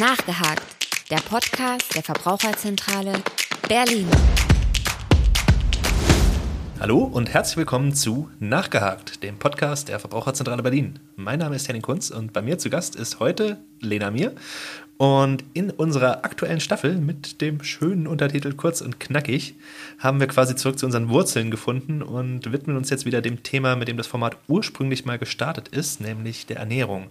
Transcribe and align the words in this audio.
Nachgehakt, 0.00 0.64
der 1.10 1.18
Podcast 1.18 1.94
der 1.94 2.02
Verbraucherzentrale 2.02 3.12
Berlin. 3.68 4.08
Hallo 6.80 7.00
und 7.00 7.28
herzlich 7.28 7.58
willkommen 7.58 7.92
zu 7.92 8.30
Nachgehakt, 8.38 9.22
dem 9.22 9.38
Podcast 9.38 9.90
der 9.90 10.00
Verbraucherzentrale 10.00 10.62
Berlin. 10.62 10.98
Mein 11.16 11.40
Name 11.40 11.56
ist 11.56 11.68
Henning 11.68 11.82
Kunz 11.82 12.08
und 12.08 12.32
bei 12.32 12.40
mir 12.40 12.56
zu 12.56 12.70
Gast 12.70 12.96
ist 12.96 13.20
heute 13.20 13.58
Lena 13.80 14.10
Mir. 14.10 14.34
Und 14.96 15.44
in 15.54 15.70
unserer 15.70 16.24
aktuellen 16.26 16.60
Staffel 16.60 16.96
mit 16.96 17.40
dem 17.40 17.62
schönen 17.62 18.06
Untertitel 18.06 18.52
Kurz 18.52 18.82
und 18.82 19.00
Knackig 19.00 19.54
haben 19.98 20.20
wir 20.20 20.26
quasi 20.26 20.56
zurück 20.56 20.78
zu 20.78 20.84
unseren 20.84 21.08
Wurzeln 21.10 21.50
gefunden 21.50 22.02
und 22.02 22.52
widmen 22.52 22.76
uns 22.76 22.88
jetzt 22.88 23.06
wieder 23.06 23.22
dem 23.22 23.42
Thema, 23.42 23.76
mit 23.76 23.88
dem 23.88 23.96
das 23.96 24.06
Format 24.06 24.36
ursprünglich 24.46 25.06
mal 25.06 25.18
gestartet 25.18 25.68
ist, 25.68 26.02
nämlich 26.02 26.46
der 26.46 26.58
Ernährung. 26.58 27.08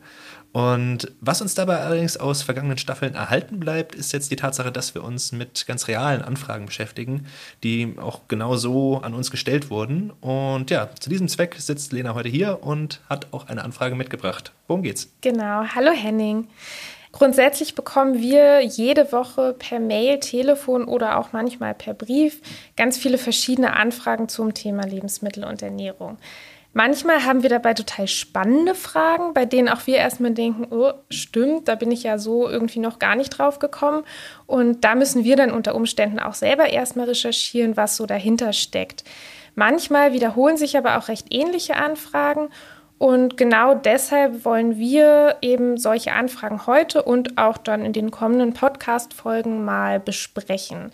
Und 0.51 1.11
was 1.21 1.41
uns 1.41 1.53
dabei 1.53 1.77
allerdings 1.77 2.17
aus 2.17 2.41
vergangenen 2.41 2.77
Staffeln 2.77 3.13
erhalten 3.13 3.59
bleibt, 3.59 3.93
ist 3.93 4.13
jetzt 4.13 4.31
die 4.31 4.35
Tatsache, 4.35 4.71
dass 4.71 4.95
wir 4.95 5.03
uns 5.03 5.31
mit 5.31 5.67
ganz 5.67 5.87
realen 5.87 6.23
Anfragen 6.23 6.65
beschäftigen, 6.65 7.27
die 7.63 7.95
auch 8.01 8.21
genau 8.27 8.55
so 8.55 8.97
an 8.97 9.13
uns 9.13 9.29
gestellt 9.29 9.69
wurden. 9.69 10.11
Und 10.21 10.71
ja, 10.71 10.89
zu 10.99 11.09
diesem 11.09 11.27
Zweck 11.27 11.55
sitzt 11.59 11.91
Lena 11.93 12.15
heute 12.15 12.29
hier 12.29 12.63
und 12.63 13.01
hat 13.09 13.27
auch 13.31 13.47
eine 13.47 13.63
Anfrage 13.63 13.95
mitgebracht. 13.95 14.51
Worum 14.67 14.81
geht's? 14.81 15.11
Genau. 15.21 15.63
Hallo 15.75 15.91
Henning. 15.91 16.47
Grundsätzlich 17.11 17.73
bekommen 17.73 18.19
wir 18.19 18.61
jede 18.61 19.11
Woche 19.11 19.55
per 19.57 19.79
Mail, 19.79 20.19
Telefon 20.19 20.85
oder 20.85 21.17
auch 21.17 21.31
manchmal 21.31 21.73
per 21.73 21.95
Brief 21.95 22.39
ganz 22.75 22.97
viele 22.97 23.17
verschiedene 23.17 23.75
Anfragen 23.75 24.29
zum 24.29 24.53
Thema 24.53 24.85
Lebensmittel 24.85 25.43
und 25.43 25.61
Ernährung. 25.63 26.17
Manchmal 26.73 27.25
haben 27.25 27.41
wir 27.41 27.49
dabei 27.49 27.73
total 27.73 28.07
spannende 28.07 28.75
Fragen, 28.75 29.33
bei 29.33 29.45
denen 29.45 29.69
auch 29.69 29.87
wir 29.87 29.97
erstmal 29.97 30.31
denken, 30.31 30.67
oh, 30.69 30.93
stimmt, 31.09 31.67
da 31.67 31.73
bin 31.73 31.89
ich 31.91 32.03
ja 32.03 32.19
so 32.19 32.47
irgendwie 32.47 32.79
noch 32.79 32.99
gar 32.99 33.15
nicht 33.15 33.29
drauf 33.29 33.57
gekommen. 33.57 34.03
Und 34.45 34.83
da 34.83 34.93
müssen 34.93 35.23
wir 35.23 35.35
dann 35.35 35.51
unter 35.51 35.73
Umständen 35.73 36.19
auch 36.19 36.35
selber 36.35 36.69
erstmal 36.69 37.07
recherchieren, 37.07 37.75
was 37.75 37.97
so 37.97 38.05
dahinter 38.05 38.53
steckt. 38.53 39.03
Manchmal 39.55 40.13
wiederholen 40.13 40.57
sich 40.57 40.77
aber 40.77 40.99
auch 40.99 41.07
recht 41.07 41.27
ähnliche 41.31 41.75
Anfragen. 41.75 42.49
Und 42.99 43.35
genau 43.35 43.73
deshalb 43.73 44.45
wollen 44.45 44.77
wir 44.77 45.37
eben 45.41 45.77
solche 45.77 46.13
Anfragen 46.13 46.67
heute 46.67 47.01
und 47.01 47.37
auch 47.39 47.57
dann 47.57 47.83
in 47.83 47.93
den 47.93 48.11
kommenden 48.11 48.53
Podcast-Folgen 48.53 49.65
mal 49.65 49.99
besprechen 49.99 50.91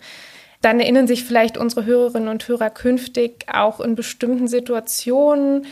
dann 0.60 0.80
erinnern 0.80 1.06
sich 1.06 1.24
vielleicht 1.24 1.58
unsere 1.58 1.84
Hörerinnen 1.84 2.28
und 2.28 2.46
Hörer 2.48 2.70
künftig 2.70 3.46
auch 3.52 3.80
in 3.80 3.94
bestimmten 3.94 4.48
Situationen 4.48 5.66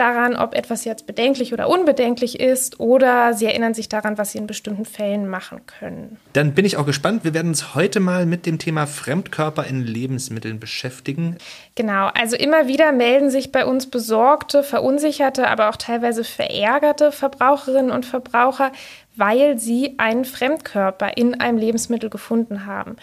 daran, 0.00 0.34
ob 0.34 0.54
etwas 0.54 0.84
jetzt 0.84 1.06
bedenklich 1.06 1.52
oder 1.52 1.68
unbedenklich 1.68 2.40
ist, 2.40 2.80
oder 2.80 3.34
sie 3.34 3.46
erinnern 3.46 3.74
sich 3.74 3.88
daran, 3.88 4.16
was 4.18 4.32
sie 4.32 4.38
in 4.38 4.46
bestimmten 4.46 4.84
Fällen 4.86 5.28
machen 5.28 5.60
können. 5.66 6.16
Dann 6.32 6.54
bin 6.54 6.64
ich 6.64 6.76
auch 6.76 6.86
gespannt. 6.86 7.22
Wir 7.24 7.34
werden 7.34 7.48
uns 7.48 7.74
heute 7.74 8.00
mal 8.00 8.24
mit 8.24 8.46
dem 8.46 8.58
Thema 8.58 8.86
Fremdkörper 8.86 9.66
in 9.66 9.84
Lebensmitteln 9.84 10.58
beschäftigen. 10.58 11.36
Genau, 11.74 12.08
also 12.14 12.36
immer 12.36 12.66
wieder 12.66 12.92
melden 12.92 13.30
sich 13.30 13.52
bei 13.52 13.66
uns 13.66 13.90
besorgte, 13.90 14.62
verunsicherte, 14.62 15.48
aber 15.48 15.68
auch 15.68 15.76
teilweise 15.76 16.24
verärgerte 16.24 17.12
Verbraucherinnen 17.12 17.90
und 17.90 18.06
Verbraucher, 18.06 18.72
weil 19.16 19.58
sie 19.58 19.94
einen 19.98 20.24
Fremdkörper 20.24 21.16
in 21.16 21.40
einem 21.40 21.58
Lebensmittel 21.58 22.08
gefunden 22.08 22.64
haben. 22.64 22.96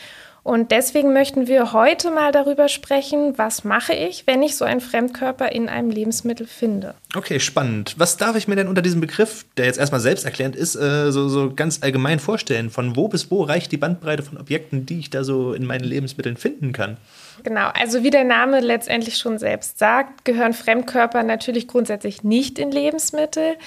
Und 0.47 0.71
deswegen 0.71 1.11
möchten 1.11 1.47
wir 1.47 1.73
heute 1.73 2.09
mal 2.09 2.31
darüber 2.31 2.69
sprechen, 2.69 3.37
was 3.37 3.65
mache 3.65 3.91
ich, 3.91 4.25
wenn 4.27 4.41
ich 4.41 4.55
so 4.55 4.63
einen 4.63 4.79
Fremdkörper 4.79 5.51
in 5.51 5.67
einem 5.67 5.89
Lebensmittel 5.89 6.47
finde. 6.47 6.95
Okay, 7.13 7.41
spannend. 7.41 7.95
Was 7.97 8.15
darf 8.15 8.37
ich 8.37 8.47
mir 8.47 8.55
denn 8.55 8.69
unter 8.69 8.81
diesem 8.81 9.01
Begriff, 9.01 9.45
der 9.57 9.65
jetzt 9.65 9.77
erstmal 9.77 9.99
selbsterklärend 9.99 10.55
ist, 10.55 10.77
äh, 10.77 11.11
so, 11.11 11.27
so 11.27 11.53
ganz 11.53 11.83
allgemein 11.83 12.19
vorstellen? 12.19 12.69
Von 12.69 12.95
wo 12.95 13.09
bis 13.09 13.29
wo 13.29 13.43
reicht 13.43 13.73
die 13.73 13.77
Bandbreite 13.77 14.23
von 14.23 14.37
Objekten, 14.37 14.85
die 14.85 14.99
ich 14.99 15.09
da 15.09 15.25
so 15.25 15.51
in 15.51 15.65
meinen 15.65 15.83
Lebensmitteln 15.83 16.37
finden 16.37 16.71
kann? 16.71 16.95
Genau, 17.43 17.67
also 17.77 18.03
wie 18.03 18.09
der 18.09 18.23
Name 18.23 18.61
letztendlich 18.61 19.17
schon 19.17 19.39
selbst 19.39 19.79
sagt, 19.79 20.23
gehören 20.23 20.53
Fremdkörper 20.53 21.23
natürlich 21.23 21.67
grundsätzlich 21.67 22.23
nicht 22.23 22.57
in 22.57 22.71
Lebensmittel. 22.71 23.57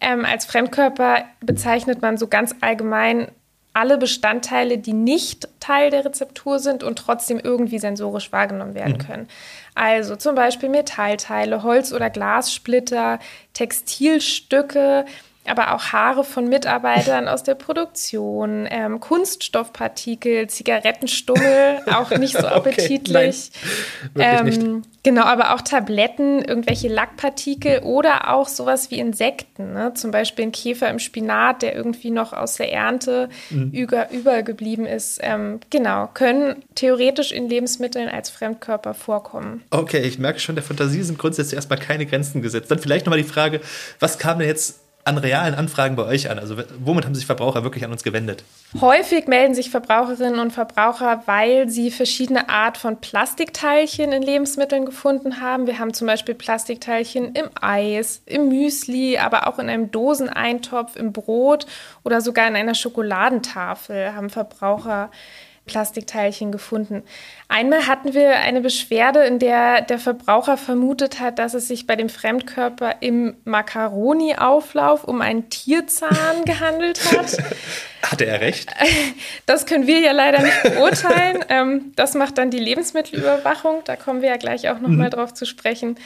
Ähm, 0.00 0.24
als 0.24 0.46
Fremdkörper 0.46 1.24
bezeichnet 1.40 2.00
man 2.00 2.16
so 2.16 2.28
ganz 2.28 2.54
allgemein 2.62 3.28
alle 3.72 3.98
Bestandteile, 3.98 4.78
die 4.78 4.92
nicht 4.92 5.48
Teil 5.60 5.90
der 5.90 6.04
Rezeptur 6.04 6.58
sind 6.58 6.82
und 6.82 6.98
trotzdem 6.98 7.38
irgendwie 7.38 7.78
sensorisch 7.78 8.32
wahrgenommen 8.32 8.74
werden 8.74 8.94
mhm. 8.94 9.06
können. 9.06 9.28
Also 9.74 10.16
zum 10.16 10.34
Beispiel 10.34 10.68
Metallteile, 10.68 11.62
Holz- 11.62 11.92
oder 11.92 12.10
Glassplitter, 12.10 13.20
Textilstücke, 13.52 15.04
aber 15.46 15.74
auch 15.74 15.92
Haare 15.92 16.22
von 16.22 16.48
Mitarbeitern 16.48 17.26
aus 17.26 17.42
der 17.42 17.54
Produktion, 17.54 18.68
ähm, 18.70 19.00
Kunststoffpartikel, 19.00 20.48
Zigarettenstummel, 20.48 21.80
auch 21.86 22.10
nicht 22.18 22.36
so 22.36 22.46
appetitlich. 22.46 23.50
okay, 24.14 24.36
ähm, 24.38 24.44
nicht. 24.44 24.88
Genau, 25.02 25.22
aber 25.22 25.54
auch 25.54 25.62
Tabletten, 25.62 26.42
irgendwelche 26.42 26.88
Lackpartikel 26.88 27.78
oder 27.80 28.34
auch 28.34 28.48
sowas 28.48 28.90
wie 28.90 28.98
Insekten, 28.98 29.72
ne? 29.72 29.94
zum 29.94 30.10
Beispiel 30.10 30.44
ein 30.44 30.52
Käfer 30.52 30.90
im 30.90 30.98
Spinat, 30.98 31.62
der 31.62 31.74
irgendwie 31.74 32.10
noch 32.10 32.34
aus 32.34 32.56
der 32.56 32.70
Ernte 32.70 33.30
mhm. 33.48 33.70
über, 33.70 34.10
übergeblieben 34.10 34.84
ist. 34.84 35.18
Ähm, 35.22 35.60
genau, 35.70 36.10
können 36.12 36.62
theoretisch 36.74 37.32
in 37.32 37.48
Lebensmitteln 37.48 38.10
als 38.10 38.28
Fremdkörper 38.28 38.92
vorkommen. 38.92 39.62
Okay, 39.70 40.00
ich 40.00 40.18
merke 40.18 40.38
schon, 40.38 40.54
der 40.54 40.64
Fantasie 40.64 41.02
sind 41.02 41.18
grundsätzlich 41.18 41.56
erstmal 41.56 41.78
keine 41.78 42.04
Grenzen 42.04 42.42
gesetzt. 42.42 42.70
Dann 42.70 42.78
vielleicht 42.78 43.06
nochmal 43.06 43.22
die 43.22 43.28
Frage, 43.28 43.62
was 44.00 44.18
kam 44.18 44.38
denn 44.38 44.48
jetzt 44.48 44.79
an 45.04 45.18
realen 45.18 45.54
Anfragen 45.54 45.96
bei 45.96 46.04
euch 46.04 46.30
an? 46.30 46.38
Also 46.38 46.56
womit 46.78 47.04
haben 47.04 47.14
sich 47.14 47.26
Verbraucher 47.26 47.64
wirklich 47.64 47.84
an 47.84 47.92
uns 47.92 48.02
gewendet? 48.02 48.44
Häufig 48.80 49.26
melden 49.26 49.54
sich 49.54 49.70
Verbraucherinnen 49.70 50.38
und 50.38 50.52
Verbraucher, 50.52 51.22
weil 51.26 51.68
sie 51.68 51.90
verschiedene 51.90 52.48
Art 52.48 52.78
von 52.78 53.00
Plastikteilchen 53.00 54.12
in 54.12 54.22
Lebensmitteln 54.22 54.84
gefunden 54.84 55.40
haben. 55.40 55.66
Wir 55.66 55.78
haben 55.78 55.94
zum 55.94 56.06
Beispiel 56.06 56.34
Plastikteilchen 56.34 57.34
im 57.34 57.50
Eis, 57.60 58.22
im 58.26 58.48
Müsli, 58.48 59.18
aber 59.18 59.46
auch 59.46 59.58
in 59.58 59.68
einem 59.68 59.90
Doseneintopf, 59.90 60.96
im 60.96 61.12
Brot 61.12 61.66
oder 62.04 62.20
sogar 62.20 62.46
in 62.46 62.56
einer 62.56 62.74
Schokoladentafel 62.74 64.14
haben 64.14 64.30
Verbraucher 64.30 65.10
Plastikteilchen 65.70 66.50
gefunden. 66.50 67.04
Einmal 67.48 67.86
hatten 67.86 68.12
wir 68.12 68.36
eine 68.40 68.60
Beschwerde, 68.60 69.20
in 69.20 69.38
der 69.38 69.82
der 69.82 69.98
Verbraucher 69.98 70.56
vermutet 70.56 71.20
hat, 71.20 71.38
dass 71.38 71.54
es 71.54 71.68
sich 71.68 71.86
bei 71.86 71.94
dem 71.94 72.08
Fremdkörper 72.08 72.96
im 73.00 73.36
Macaroni-Auflauf 73.44 75.04
um 75.04 75.20
einen 75.20 75.48
Tierzahn 75.48 76.44
gehandelt 76.44 77.00
hat. 77.12 77.38
Hatte 78.02 78.26
er 78.26 78.40
recht? 78.40 78.70
Das 79.46 79.66
können 79.66 79.86
wir 79.86 80.00
ja 80.00 80.12
leider 80.12 80.42
nicht 80.42 80.62
beurteilen. 80.62 81.44
Ähm, 81.48 81.92
das 81.96 82.14
macht 82.14 82.38
dann 82.38 82.50
die 82.50 82.58
Lebensmittelüberwachung. 82.58 83.82
Da 83.84 83.96
kommen 83.96 84.22
wir 84.22 84.28
ja 84.28 84.36
gleich 84.36 84.68
auch 84.68 84.78
noch 84.80 84.88
mhm. 84.88 84.96
mal 84.96 85.10
drauf 85.10 85.34
zu 85.34 85.44
sprechen. 85.44 85.96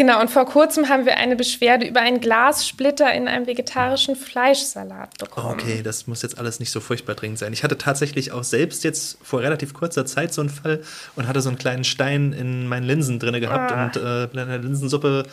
Genau, 0.00 0.18
und 0.18 0.30
vor 0.30 0.46
kurzem 0.46 0.88
haben 0.88 1.04
wir 1.04 1.18
eine 1.18 1.36
Beschwerde 1.36 1.86
über 1.86 2.00
einen 2.00 2.20
Glassplitter 2.22 3.12
in 3.12 3.28
einem 3.28 3.46
vegetarischen 3.46 4.16
Fleischsalat 4.16 5.18
bekommen. 5.18 5.50
Okay, 5.50 5.82
das 5.82 6.06
muss 6.06 6.22
jetzt 6.22 6.38
alles 6.38 6.58
nicht 6.58 6.70
so 6.70 6.80
furchtbar 6.80 7.14
dringend 7.14 7.38
sein. 7.38 7.52
Ich 7.52 7.62
hatte 7.62 7.76
tatsächlich 7.76 8.32
auch 8.32 8.42
selbst 8.42 8.82
jetzt 8.82 9.18
vor 9.22 9.42
relativ 9.42 9.74
kurzer 9.74 10.06
Zeit 10.06 10.32
so 10.32 10.40
einen 10.40 10.48
Fall 10.48 10.80
und 11.16 11.28
hatte 11.28 11.42
so 11.42 11.50
einen 11.50 11.58
kleinen 11.58 11.84
Stein 11.84 12.32
in 12.32 12.66
meinen 12.66 12.84
Linsen 12.84 13.18
drin 13.18 13.38
gehabt 13.42 13.72
ah. 13.72 13.84
und 13.84 13.96
äh, 13.96 14.24
in 14.24 14.48
der 14.48 14.58
Linsensuppe 14.60 15.24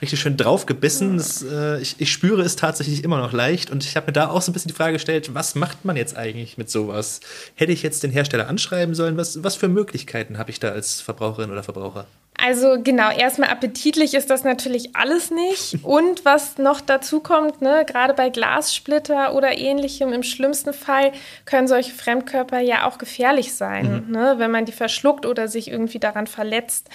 richtig 0.00 0.20
schön 0.20 0.36
draufgebissen. 0.36 1.16
Das, 1.16 1.42
äh, 1.42 1.80
ich, 1.80 1.96
ich 1.98 2.12
spüre 2.12 2.42
es 2.42 2.54
tatsächlich 2.54 3.02
immer 3.02 3.18
noch 3.18 3.32
leicht 3.32 3.72
und 3.72 3.82
ich 3.82 3.96
habe 3.96 4.06
mir 4.06 4.12
da 4.12 4.28
auch 4.28 4.40
so 4.40 4.52
ein 4.52 4.54
bisschen 4.54 4.68
die 4.68 4.76
Frage 4.76 4.92
gestellt, 4.92 5.34
was 5.34 5.56
macht 5.56 5.84
man 5.84 5.96
jetzt 5.96 6.16
eigentlich 6.16 6.56
mit 6.56 6.70
sowas? 6.70 7.18
Hätte 7.56 7.72
ich 7.72 7.82
jetzt 7.82 8.04
den 8.04 8.12
Hersteller 8.12 8.46
anschreiben 8.46 8.94
sollen? 8.94 9.16
Was, 9.16 9.42
was 9.42 9.56
für 9.56 9.66
Möglichkeiten 9.66 10.38
habe 10.38 10.52
ich 10.52 10.60
da 10.60 10.68
als 10.68 11.00
Verbraucherin 11.00 11.50
oder 11.50 11.64
Verbraucher? 11.64 12.06
Also 12.44 12.82
genau, 12.82 13.10
erstmal 13.12 13.50
appetitlich 13.50 14.14
ist 14.14 14.28
das 14.28 14.42
natürlich 14.42 14.96
alles 14.96 15.30
nicht. 15.30 15.84
Und 15.84 16.24
was 16.24 16.58
noch 16.58 16.80
dazu 16.80 17.20
kommt, 17.20 17.62
ne, 17.62 17.84
gerade 17.86 18.14
bei 18.14 18.30
Glassplitter 18.30 19.34
oder 19.34 19.56
ähnlichem, 19.56 20.12
im 20.12 20.24
schlimmsten 20.24 20.72
Fall 20.72 21.12
können 21.44 21.68
solche 21.68 21.92
Fremdkörper 21.92 22.58
ja 22.58 22.88
auch 22.88 22.98
gefährlich 22.98 23.54
sein, 23.54 24.06
mhm. 24.06 24.12
ne, 24.12 24.34
wenn 24.38 24.50
man 24.50 24.64
die 24.64 24.72
verschluckt 24.72 25.24
oder 25.24 25.46
sich 25.46 25.70
irgendwie 25.70 26.00
daran 26.00 26.26
verletzt. 26.26 26.88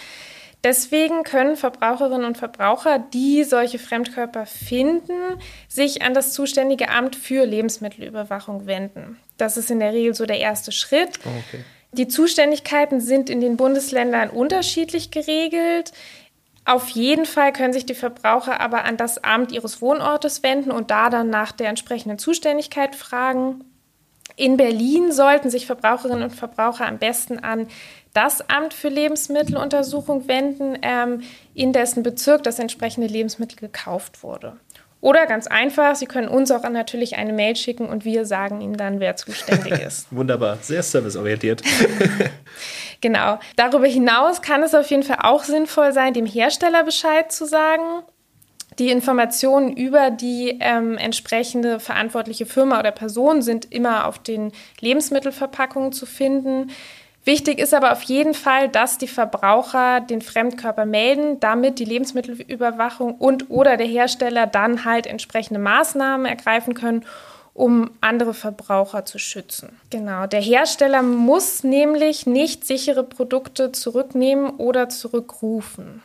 Deswegen 0.65 1.23
können 1.23 1.55
Verbraucherinnen 1.55 2.25
und 2.25 2.37
Verbraucher, 2.37 2.99
die 2.99 3.45
solche 3.45 3.79
Fremdkörper 3.79 4.45
finden, 4.45 5.39
sich 5.69 6.01
an 6.01 6.13
das 6.13 6.33
zuständige 6.33 6.89
Amt 6.89 7.15
für 7.15 7.45
Lebensmittelüberwachung 7.45 8.65
wenden. 8.65 9.17
Das 9.37 9.55
ist 9.55 9.71
in 9.71 9.79
der 9.79 9.93
Regel 9.93 10.13
so 10.13 10.25
der 10.25 10.39
erste 10.39 10.73
Schritt. 10.73 11.19
Okay. 11.23 11.63
Die 11.91 12.07
Zuständigkeiten 12.07 12.99
sind 12.99 13.29
in 13.29 13.41
den 13.41 13.57
Bundesländern 13.57 14.29
unterschiedlich 14.29 15.11
geregelt. 15.11 15.91
Auf 16.65 16.89
jeden 16.89 17.25
Fall 17.25 17.53
können 17.53 17.71
sich 17.71 17.85
die 17.85 17.95
Verbraucher 17.95 18.59
aber 18.59 18.83
an 18.83 18.97
das 18.97 19.23
Amt 19.23 19.53
ihres 19.53 19.81
Wohnortes 19.81 20.43
wenden 20.43 20.71
und 20.71 20.91
da 20.91 21.09
dann 21.09 21.29
nach 21.29 21.53
der 21.53 21.69
entsprechenden 21.69 22.19
Zuständigkeit 22.19 22.95
fragen. 22.95 23.63
In 24.35 24.57
Berlin 24.57 25.11
sollten 25.11 25.49
sich 25.49 25.65
Verbraucherinnen 25.65 26.23
und 26.23 26.35
Verbraucher 26.35 26.85
am 26.85 26.99
besten 26.99 27.39
an 27.39 27.67
das 28.13 28.47
Amt 28.49 28.73
für 28.73 28.89
Lebensmitteluntersuchung 28.89 30.27
wenden, 30.27 30.77
ähm, 30.81 31.21
in 31.53 31.71
dessen 31.71 32.03
Bezirk 32.03 32.43
das 32.43 32.59
entsprechende 32.59 33.07
Lebensmittel 33.07 33.57
gekauft 33.57 34.21
wurde. 34.21 34.57
Oder 34.99 35.27
ganz 35.27 35.45
einfach, 35.47 35.95
Sie 35.95 36.07
können 36.07 36.27
uns 36.27 36.49
auch 36.51 36.67
natürlich 36.67 37.17
eine 37.17 37.31
Mail 37.31 37.55
schicken 37.55 37.87
und 37.87 38.03
wir 38.03 38.25
sagen 38.25 38.61
Ihnen 38.61 38.77
dann, 38.77 38.99
wer 38.99 39.15
zuständig 39.15 39.73
ist. 39.85 40.07
Wunderbar, 40.11 40.57
sehr 40.61 40.81
serviceorientiert. 40.81 41.61
genau. 43.01 43.39
Darüber 43.55 43.87
hinaus 43.87 44.41
kann 44.41 44.63
es 44.63 44.73
auf 44.73 44.89
jeden 44.89 45.03
Fall 45.03 45.19
auch 45.21 45.43
sinnvoll 45.43 45.93
sein, 45.93 46.13
dem 46.13 46.25
Hersteller 46.25 46.83
Bescheid 46.83 47.31
zu 47.31 47.45
sagen. 47.45 47.83
Die 48.79 48.89
Informationen 48.89 49.75
über 49.75 50.11
die 50.11 50.57
ähm, 50.59 50.97
entsprechende 50.97 51.79
verantwortliche 51.79 52.45
Firma 52.45 52.79
oder 52.79 52.91
Person 52.91 53.41
sind 53.41 53.71
immer 53.71 54.05
auf 54.05 54.19
den 54.19 54.51
Lebensmittelverpackungen 54.79 55.93
zu 55.93 56.05
finden. 56.05 56.71
Wichtig 57.27 57.59
ist 57.59 57.73
aber 57.73 57.91
auf 57.91 58.03
jeden 58.03 58.33
Fall, 58.33 58.69
dass 58.69 58.97
die 58.97 59.07
Verbraucher 59.09 59.99
den 59.99 60.21
Fremdkörper 60.21 60.85
melden, 60.85 61.41
damit 61.41 61.77
die 61.77 61.83
Lebensmittelüberwachung 61.83 63.15
und 63.15 63.49
oder 63.49 63.75
der 63.75 63.85
Hersteller 63.85 64.47
dann 64.47 64.85
halt 64.85 65.05
entsprechende 65.07 65.59
Maßnahmen 65.59 66.25
ergreifen 66.25 66.73
können, 66.73 67.03
um 67.53 67.91
andere 67.99 68.33
Verbraucher 68.33 69.03
zu 69.03 69.19
schützen. 69.19 69.77
Genau, 69.89 70.25
der 70.25 70.39
Hersteller 70.39 71.01
muss 71.01 71.65
nämlich 71.65 72.27
nicht 72.27 72.65
sichere 72.65 73.03
Produkte 73.03 73.73
zurücknehmen 73.73 74.51
oder 74.51 74.87
zurückrufen. 74.87 76.01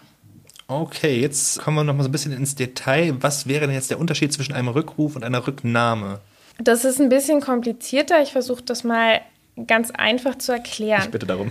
Okay, 0.67 1.21
jetzt 1.21 1.61
kommen 1.61 1.77
wir 1.77 1.85
noch 1.85 1.95
mal 1.95 2.03
so 2.03 2.09
ein 2.09 2.13
bisschen 2.13 2.33
ins 2.33 2.57
Detail. 2.57 3.15
Was 3.21 3.47
wäre 3.47 3.69
denn 3.69 3.77
jetzt 3.77 3.91
der 3.91 4.01
Unterschied 4.01 4.33
zwischen 4.33 4.55
einem 4.55 4.69
Rückruf 4.69 5.15
und 5.15 5.23
einer 5.23 5.47
Rücknahme? 5.47 6.19
Das 6.59 6.85
ist 6.85 7.01
ein 7.01 7.11
bisschen 7.11 7.41
komplizierter. 7.41 8.21
Ich 8.23 8.33
versuche 8.33 8.63
das 8.63 8.83
mal 8.83 9.21
ganz 9.66 9.90
einfach 9.90 10.38
zu 10.38 10.52
erklären. 10.52 11.02
Ich 11.04 11.10
bitte 11.10 11.26
darum. 11.26 11.50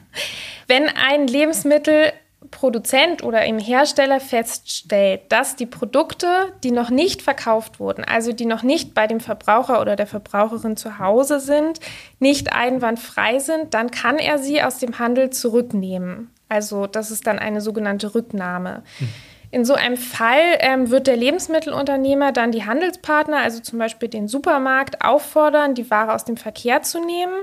Wenn 0.66 0.88
ein 0.88 1.26
Lebensmittelproduzent 1.26 3.22
oder 3.22 3.44
im 3.46 3.58
Hersteller 3.58 4.20
feststellt, 4.20 5.22
dass 5.30 5.56
die 5.56 5.66
Produkte, 5.66 6.52
die 6.62 6.70
noch 6.70 6.90
nicht 6.90 7.22
verkauft 7.22 7.80
wurden, 7.80 8.04
also 8.04 8.32
die 8.32 8.46
noch 8.46 8.62
nicht 8.62 8.92
bei 8.94 9.06
dem 9.06 9.20
Verbraucher 9.20 9.80
oder 9.80 9.96
der 9.96 10.06
Verbraucherin 10.06 10.76
zu 10.76 10.98
Hause 10.98 11.40
sind, 11.40 11.80
nicht 12.18 12.52
einwandfrei 12.52 13.38
sind, 13.38 13.72
dann 13.74 13.90
kann 13.90 14.18
er 14.18 14.38
sie 14.38 14.62
aus 14.62 14.78
dem 14.78 14.98
Handel 14.98 15.30
zurücknehmen. 15.30 16.30
Also 16.48 16.86
das 16.86 17.10
ist 17.10 17.26
dann 17.26 17.38
eine 17.38 17.60
sogenannte 17.60 18.14
Rücknahme. 18.14 18.82
Hm. 18.98 19.08
In 19.50 19.64
so 19.64 19.74
einem 19.74 19.96
Fall 19.96 20.58
ähm, 20.60 20.90
wird 20.90 21.06
der 21.06 21.16
Lebensmittelunternehmer 21.16 22.32
dann 22.32 22.52
die 22.52 22.64
Handelspartner, 22.64 23.38
also 23.38 23.60
zum 23.60 23.78
Beispiel 23.78 24.08
den 24.08 24.28
Supermarkt, 24.28 25.02
auffordern, 25.02 25.74
die 25.74 25.90
Ware 25.90 26.14
aus 26.14 26.24
dem 26.24 26.36
Verkehr 26.36 26.82
zu 26.82 27.00
nehmen. 27.02 27.34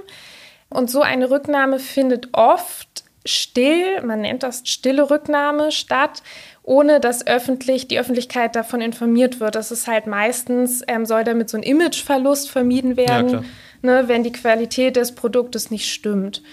Und 0.69 0.92
so 0.92 1.02
eine 1.02 1.31
Rücknahme 1.31 1.80
findet 1.80 2.30
oft 2.34 3.06
still, 3.25 4.02
man 4.04 4.22
nennt 4.22 4.44
das 4.44 4.62
stille 4.66 5.10
Rücknahme, 5.10 5.72
statt, 5.72 6.22
ohne 6.62 7.00
dass 7.00 7.25
öffentlich 7.25 7.88
die 7.88 8.00
Öffentlichkeit 8.00 8.56
davon 8.56 8.81
informiert 8.81 9.40
wird. 9.40 9.56
Das 9.56 9.72
ist 9.72 9.88
halt 9.88 10.06
meistens, 10.06 10.84
ähm, 10.88 11.06
soll 11.06 11.24
damit 11.24 11.50
so 11.50 11.57
ein 11.57 11.63
Imageverlust 11.63 12.50
vermieden 12.50 12.98
werden, 12.98 13.30
ja, 13.30 13.44
ne, 13.81 14.07
wenn 14.07 14.24
die 14.24 14.31
Qualität 14.31 14.96
des 14.96 15.13
Produktes 15.13 15.72
nicht 15.72 15.92
stimmt. 15.92 16.44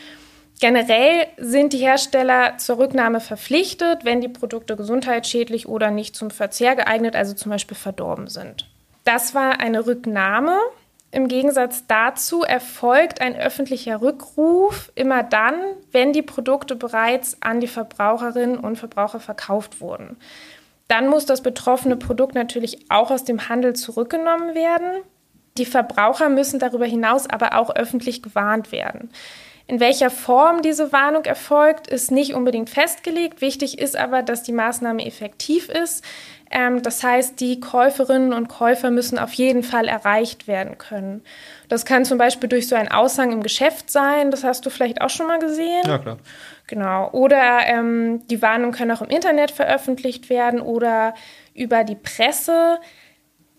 Generell 0.62 1.26
sind 1.38 1.72
die 1.72 1.78
Hersteller 1.78 2.56
zur 2.56 2.78
Rücknahme 2.78 3.18
verpflichtet, 3.18 4.04
wenn 4.04 4.20
die 4.20 4.28
Produkte 4.28 4.76
gesundheitsschädlich 4.76 5.66
oder 5.66 5.90
nicht 5.90 6.14
zum 6.14 6.30
Verzehr 6.30 6.76
geeignet, 6.76 7.16
also 7.16 7.34
zum 7.34 7.50
Beispiel 7.50 7.76
verdorben 7.76 8.28
sind. 8.28 8.70
Das 9.02 9.34
war 9.34 9.58
eine 9.58 9.88
Rücknahme. 9.88 10.56
Im 11.10 11.26
Gegensatz 11.26 11.88
dazu 11.88 12.44
erfolgt 12.44 13.20
ein 13.20 13.34
öffentlicher 13.34 14.00
Rückruf 14.02 14.92
immer 14.94 15.24
dann, 15.24 15.56
wenn 15.90 16.12
die 16.12 16.22
Produkte 16.22 16.76
bereits 16.76 17.38
an 17.40 17.58
die 17.58 17.66
Verbraucherinnen 17.66 18.58
und 18.58 18.76
Verbraucher 18.76 19.18
verkauft 19.18 19.80
wurden. 19.80 20.16
Dann 20.86 21.08
muss 21.08 21.26
das 21.26 21.42
betroffene 21.42 21.96
Produkt 21.96 22.36
natürlich 22.36 22.88
auch 22.88 23.10
aus 23.10 23.24
dem 23.24 23.48
Handel 23.48 23.74
zurückgenommen 23.74 24.54
werden. 24.54 25.02
Die 25.58 25.66
Verbraucher 25.66 26.28
müssen 26.28 26.60
darüber 26.60 26.86
hinaus 26.86 27.28
aber 27.28 27.58
auch 27.58 27.74
öffentlich 27.74 28.22
gewarnt 28.22 28.70
werden. 28.70 29.10
In 29.72 29.80
welcher 29.80 30.10
Form 30.10 30.60
diese 30.60 30.92
Warnung 30.92 31.24
erfolgt, 31.24 31.86
ist 31.86 32.10
nicht 32.10 32.34
unbedingt 32.34 32.68
festgelegt. 32.68 33.40
Wichtig 33.40 33.78
ist 33.78 33.96
aber, 33.96 34.20
dass 34.20 34.42
die 34.42 34.52
Maßnahme 34.52 35.02
effektiv 35.06 35.70
ist. 35.70 36.04
Ähm, 36.50 36.82
das 36.82 37.02
heißt, 37.02 37.40
die 37.40 37.58
Käuferinnen 37.58 38.34
und 38.34 38.48
Käufer 38.48 38.90
müssen 38.90 39.18
auf 39.18 39.32
jeden 39.32 39.62
Fall 39.62 39.88
erreicht 39.88 40.46
werden 40.46 40.76
können. 40.76 41.24
Das 41.70 41.86
kann 41.86 42.04
zum 42.04 42.18
Beispiel 42.18 42.50
durch 42.50 42.68
so 42.68 42.76
einen 42.76 42.90
Aushang 42.90 43.32
im 43.32 43.42
Geschäft 43.42 43.90
sein. 43.90 44.30
Das 44.30 44.44
hast 44.44 44.66
du 44.66 44.68
vielleicht 44.68 45.00
auch 45.00 45.08
schon 45.08 45.26
mal 45.26 45.38
gesehen. 45.38 45.84
Ja, 45.86 45.96
klar. 45.96 46.18
Genau. 46.66 47.08
Oder 47.12 47.60
ähm, 47.64 48.26
die 48.26 48.42
Warnungen 48.42 48.74
können 48.74 48.90
auch 48.90 49.00
im 49.00 49.08
Internet 49.08 49.52
veröffentlicht 49.52 50.28
werden 50.28 50.60
oder 50.60 51.14
über 51.54 51.82
die 51.84 51.96
Presse. 51.96 52.78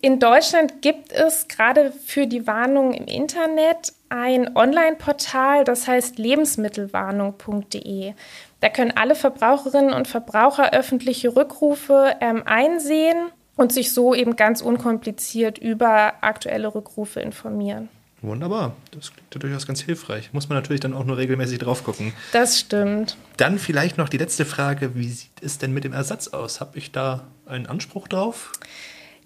In 0.00 0.20
Deutschland 0.20 0.80
gibt 0.80 1.10
es 1.10 1.48
gerade 1.48 1.90
für 1.90 2.28
die 2.28 2.46
Warnungen 2.46 2.92
im 2.92 3.06
Internet 3.06 3.94
ein 4.14 4.56
Online-Portal, 4.56 5.64
das 5.64 5.88
heißt 5.88 6.18
lebensmittelwarnung.de. 6.18 8.12
Da 8.60 8.68
können 8.68 8.92
alle 8.94 9.16
Verbraucherinnen 9.16 9.92
und 9.92 10.06
Verbraucher 10.06 10.72
öffentliche 10.72 11.34
Rückrufe 11.34 12.14
ähm, 12.20 12.44
einsehen 12.46 13.16
und 13.56 13.72
sich 13.72 13.92
so 13.92 14.14
eben 14.14 14.36
ganz 14.36 14.60
unkompliziert 14.60 15.58
über 15.58 16.14
aktuelle 16.20 16.72
Rückrufe 16.74 17.20
informieren. 17.20 17.88
Wunderbar, 18.22 18.76
das 18.92 19.12
klingt 19.12 19.42
durchaus 19.42 19.66
ganz 19.66 19.82
hilfreich. 19.82 20.32
Muss 20.32 20.48
man 20.48 20.56
natürlich 20.56 20.80
dann 20.80 20.94
auch 20.94 21.04
nur 21.04 21.18
regelmäßig 21.18 21.58
drauf 21.58 21.84
gucken. 21.84 22.14
Das 22.32 22.58
stimmt. 22.58 23.18
Dann 23.36 23.58
vielleicht 23.58 23.98
noch 23.98 24.08
die 24.08 24.16
letzte 24.16 24.46
Frage: 24.46 24.94
Wie 24.94 25.08
sieht 25.08 25.42
es 25.42 25.58
denn 25.58 25.74
mit 25.74 25.84
dem 25.84 25.92
Ersatz 25.92 26.28
aus? 26.28 26.60
Habe 26.60 26.78
ich 26.78 26.90
da 26.90 27.26
einen 27.44 27.66
Anspruch 27.66 28.08
drauf? 28.08 28.52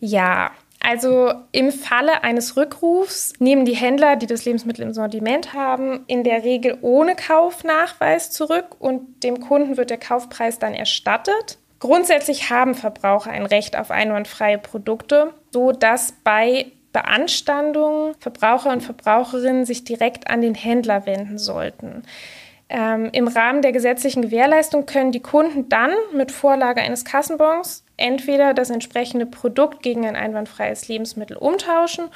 Ja, 0.01 0.51
also 0.81 1.33
im 1.53 1.73
Falle 1.73 2.23
eines 2.23 2.57
Rückrufs 2.57 3.33
nehmen 3.39 3.65
die 3.65 3.75
Händler, 3.75 4.17
die 4.17 4.27
das 4.27 4.45
Lebensmittel 4.45 4.85
im 4.85 4.95
Sortiment 4.95 5.53
haben, 5.53 6.05
in 6.07 6.25
der 6.25 6.45
Regel 6.45 6.79
ohne 6.83 7.17
Kaufnachweis 7.17 8.31
zurück 8.31 8.77
und 8.79 9.23
dem 9.25 9.41
Kunden 9.41 9.77
wird 9.77 9.91
der 9.91 9.99
Kaufpreis 9.99 10.59
dann 10.59 10.75
erstattet. 10.75 11.59
Grundsätzlich 11.81 12.51
haben 12.51 12.75
Verbraucher 12.75 13.31
ein 13.31 13.47
Recht 13.47 13.77
auf 13.77 13.91
einwandfreie 13.91 14.59
Produkte, 14.59 15.33
so 15.51 15.73
dass 15.73 16.15
bei 16.25 16.67
Beanstandungen 16.93 18.15
Verbraucher 18.19 18.73
und 18.73 18.83
Verbraucherinnen 18.83 19.65
sich 19.65 19.85
direkt 19.85 20.31
an 20.31 20.41
den 20.41 20.55
Händler 20.55 21.07
wenden 21.07 21.39
sollten. 21.39 22.03
Ähm, 22.71 23.09
Im 23.13 23.29
Rahmen 23.29 23.63
der 23.63 23.73
gesetzlichen 23.73 24.23
Gewährleistung 24.23 24.85
können 24.85 25.13
die 25.13 25.21
Kunden 25.21 25.69
dann 25.69 25.91
mit 26.13 26.33
Vorlage 26.33 26.83
eines 26.83 27.05
Kassenbons 27.05 27.85
entweder 27.97 28.55
das 28.55 28.71
entsprechende 28.71 29.27
Produkt 29.27 29.83
gegen 29.83 30.07
ein 30.07 30.17
einwandfreies 30.17 30.89
Lebensmittel 30.89 31.37
umtauschen 31.37 32.07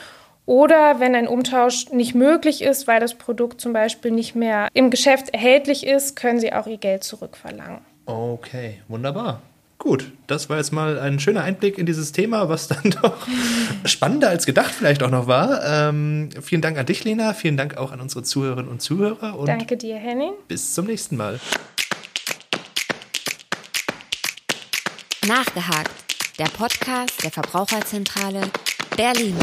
oder 0.44 1.00
wenn 1.00 1.14
ein 1.14 1.28
Umtausch 1.28 1.90
nicht 1.90 2.14
möglich 2.14 2.62
ist, 2.62 2.86
weil 2.86 3.00
das 3.00 3.14
Produkt 3.14 3.60
zum 3.60 3.72
Beispiel 3.72 4.10
nicht 4.10 4.34
mehr 4.34 4.68
im 4.74 4.90
Geschäft 4.90 5.30
erhältlich 5.30 5.86
ist, 5.86 6.16
können 6.16 6.40
Sie 6.40 6.52
auch 6.52 6.66
Ihr 6.66 6.78
Geld 6.78 7.04
zurückverlangen. 7.04 7.80
Okay, 8.06 8.80
wunderbar. 8.88 9.40
Gut, 9.82 10.12
das 10.28 10.48
war 10.48 10.58
jetzt 10.58 10.72
mal 10.72 10.96
ein 11.00 11.18
schöner 11.18 11.42
Einblick 11.42 11.76
in 11.76 11.86
dieses 11.86 12.12
Thema, 12.12 12.48
was 12.48 12.68
dann 12.68 12.94
doch 13.02 13.26
spannender 13.84 14.28
als 14.28 14.46
gedacht 14.46 14.72
vielleicht 14.72 15.02
auch 15.02 15.10
noch 15.10 15.26
war. 15.26 15.60
Ähm, 15.64 16.28
vielen 16.40 16.62
Dank 16.62 16.78
an 16.78 16.86
dich, 16.86 17.02
Lena. 17.02 17.34
Vielen 17.34 17.56
Dank 17.56 17.76
auch 17.76 17.90
an 17.90 18.00
unsere 18.00 18.22
Zuhörerinnen 18.22 18.70
und 18.70 18.80
Zuhörer. 18.80 19.36
Und 19.36 19.48
Danke 19.48 19.76
dir, 19.76 19.96
Henning. 19.96 20.34
Bis 20.46 20.72
zum 20.74 20.86
nächsten 20.86 21.16
Mal. 21.16 21.40
Nachgehakt. 25.26 25.90
Der 26.38 26.44
Podcast 26.44 27.24
der 27.24 27.32
Verbraucherzentrale 27.32 28.42
Berlin. 28.96 29.34